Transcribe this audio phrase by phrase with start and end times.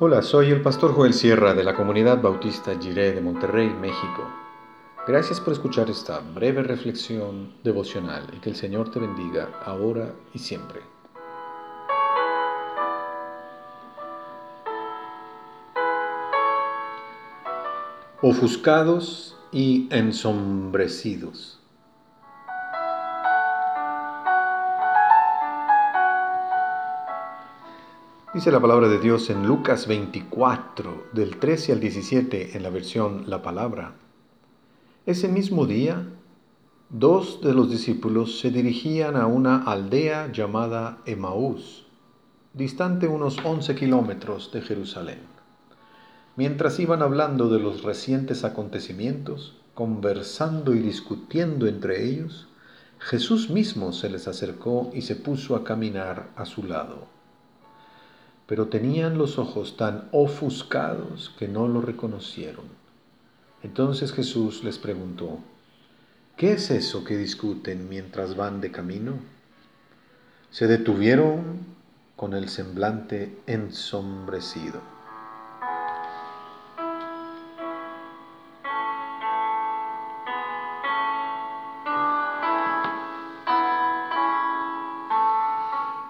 [0.00, 4.28] Hola, soy el pastor Joel Sierra de la comunidad bautista Jiré de Monterrey, México.
[5.06, 10.40] Gracias por escuchar esta breve reflexión devocional y que el Señor te bendiga ahora y
[10.40, 10.80] siempre.
[18.20, 21.63] Ofuscados y ensombrecidos.
[28.34, 33.30] Dice la palabra de Dios en Lucas 24, del 13 al 17, en la versión
[33.30, 33.94] La Palabra.
[35.06, 36.08] Ese mismo día,
[36.90, 41.86] dos de los discípulos se dirigían a una aldea llamada Emaús,
[42.54, 45.20] distante unos 11 kilómetros de Jerusalén.
[46.34, 52.48] Mientras iban hablando de los recientes acontecimientos, conversando y discutiendo entre ellos,
[52.98, 57.13] Jesús mismo se les acercó y se puso a caminar a su lado
[58.46, 62.64] pero tenían los ojos tan ofuscados que no lo reconocieron.
[63.62, 65.38] Entonces Jesús les preguntó,
[66.36, 69.14] ¿qué es eso que discuten mientras van de camino?
[70.50, 71.60] Se detuvieron
[72.16, 74.80] con el semblante ensombrecido.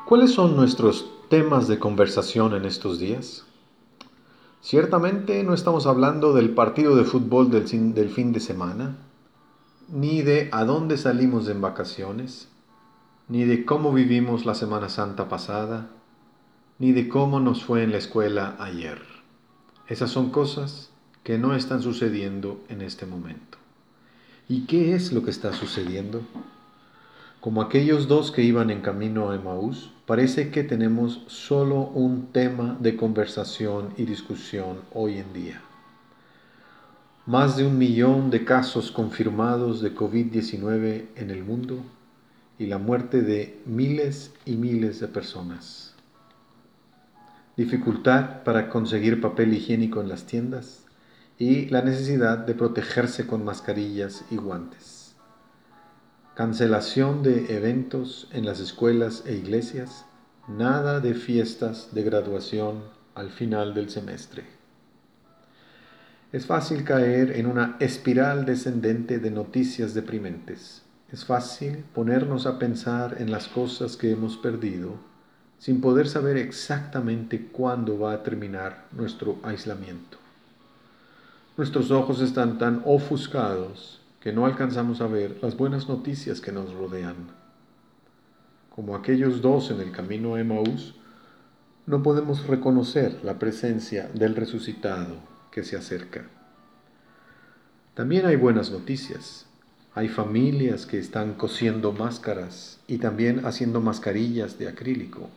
[0.05, 3.45] ¿Cuáles son nuestros temas de conversación en estos días?
[4.63, 8.99] Ciertamente no estamos hablando del partido de fútbol del, fin de semana,
[9.89, 12.47] ni de a dónde salimos en vacaciones,
[13.27, 15.91] ni de cómo vivimos la Semana Santa pasada,
[16.79, 19.03] ni de cómo nos fue en la escuela ayer.
[19.89, 20.93] Esas son cosas
[21.25, 23.59] que no están sucediendo en este momento.
[24.49, 26.21] ¿Y qué es lo que está sucediendo?
[27.45, 32.79] Como aquellos dos que iban en camino a Emaús, parece que tenemos solo un tema
[32.81, 35.61] de conversación y discusión hoy en día.
[37.27, 41.85] Más de un millón de casos confirmados de COVID-19 en el mundo
[42.59, 45.95] y la muerte de miles y miles de personas.
[47.59, 50.87] Dificultad para conseguir papel higiénico en las tiendas
[51.39, 55.04] y la necesidad de protegerse con mascarillas y guantes
[56.35, 60.05] cancelación de eventos en las escuelas e iglesias,
[60.49, 62.83] nada de fiestas de graduación
[63.15, 64.43] al final del semestre.
[66.33, 70.83] Es fácil caer en una espiral descendente de noticias deprimentes.
[71.13, 74.97] Es fácil ponernos a pensar en las cosas que hemos perdido
[75.61, 80.19] sin poder saber exactamente cuándo va a terminar nuestro aislamiento.
[81.57, 86.73] Nuestros ojos están tan ofuscados que no alcanzamos a ver las buenas noticias que nos
[86.73, 87.29] rodean.
[88.75, 90.95] Como aquellos dos en el camino a Emaús,
[91.85, 95.17] no podemos reconocer la presencia del resucitado
[95.51, 96.25] que se acerca.
[97.93, 99.45] También hay buenas noticias.
[99.95, 105.29] Hay familias que están cosiendo máscaras y también haciendo mascarillas de acrílico.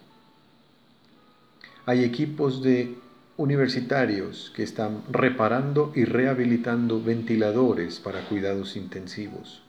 [1.85, 2.97] Hay equipos de
[3.37, 9.61] universitarios que están reparando y rehabilitando ventiladores para cuidados intensivos.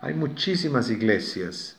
[0.00, 1.76] Hay muchísimas iglesias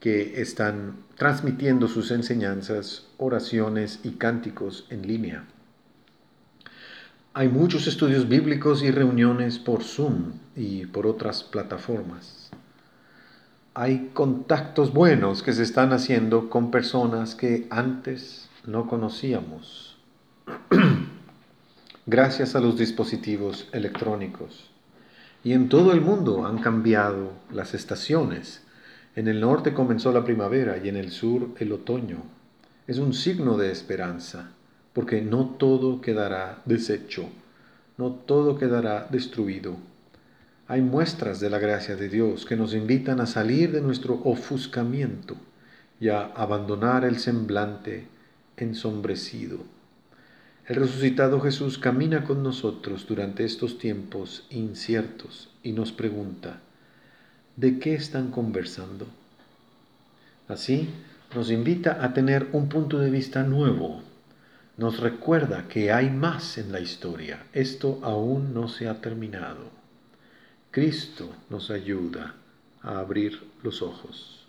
[0.00, 5.44] que están transmitiendo sus enseñanzas, oraciones y cánticos en línea.
[7.32, 12.50] Hay muchos estudios bíblicos y reuniones por Zoom y por otras plataformas.
[13.74, 19.99] Hay contactos buenos que se están haciendo con personas que antes no conocíamos
[22.10, 24.68] gracias a los dispositivos electrónicos.
[25.44, 28.62] Y en todo el mundo han cambiado las estaciones.
[29.14, 32.24] En el norte comenzó la primavera y en el sur el otoño.
[32.88, 34.50] Es un signo de esperanza,
[34.92, 37.28] porque no todo quedará deshecho,
[37.96, 39.76] no todo quedará destruido.
[40.66, 45.36] Hay muestras de la gracia de Dios que nos invitan a salir de nuestro ofuscamiento
[46.00, 48.08] y a abandonar el semblante
[48.56, 49.79] ensombrecido
[50.70, 56.60] el resucitado Jesús camina con nosotros durante estos tiempos inciertos y nos pregunta,
[57.56, 59.08] ¿de qué están conversando?
[60.46, 60.88] Así
[61.34, 64.00] nos invita a tener un punto de vista nuevo.
[64.76, 67.42] Nos recuerda que hay más en la historia.
[67.52, 69.72] Esto aún no se ha terminado.
[70.70, 72.36] Cristo nos ayuda
[72.80, 74.39] a abrir los ojos.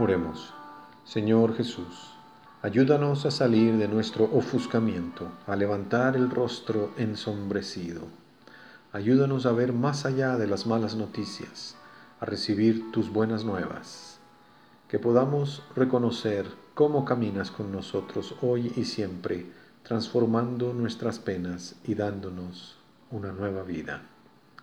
[0.00, 0.54] Oremos.
[1.04, 2.12] Señor Jesús,
[2.62, 8.02] ayúdanos a salir de nuestro ofuscamiento, a levantar el rostro ensombrecido.
[8.92, 11.74] Ayúdanos a ver más allá de las malas noticias,
[12.20, 14.20] a recibir tus buenas nuevas,
[14.86, 19.46] que podamos reconocer cómo caminas con nosotros hoy y siempre,
[19.82, 22.76] transformando nuestras penas y dándonos
[23.10, 24.02] una nueva vida.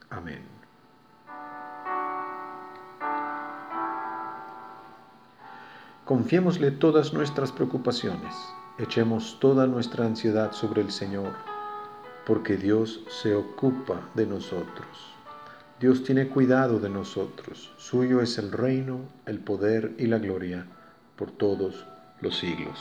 [0.10, 0.65] Amén.
[6.06, 8.36] Confiémosle todas nuestras preocupaciones,
[8.78, 11.34] echemos toda nuestra ansiedad sobre el Señor,
[12.28, 14.86] porque Dios se ocupa de nosotros.
[15.80, 20.68] Dios tiene cuidado de nosotros, suyo es el reino, el poder y la gloria
[21.16, 21.88] por todos
[22.22, 22.80] los siglos.